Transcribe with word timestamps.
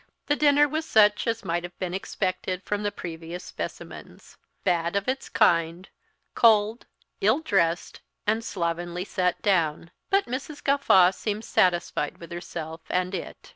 The 0.25 0.35
dinner 0.35 0.67
was 0.67 0.87
such 0.87 1.27
as 1.27 1.45
might 1.45 1.61
have 1.63 1.77
been 1.77 1.93
expected 1.93 2.63
from 2.63 2.81
the 2.81 2.91
previous 2.91 3.43
specimens 3.43 4.35
bad 4.63 4.95
of 4.95 5.07
its 5.07 5.29
kind, 5.29 5.87
cold, 6.33 6.87
ill 7.21 7.39
dressed, 7.39 8.01
and 8.25 8.43
slovenly 8.43 9.05
set 9.05 9.43
down; 9.43 9.91
but 10.09 10.25
Mrs. 10.25 10.63
Gawtfaw 10.63 11.11
seemed 11.13 11.45
satisfied 11.45 12.17
with 12.17 12.31
herself 12.31 12.81
and 12.89 13.13
it. 13.13 13.49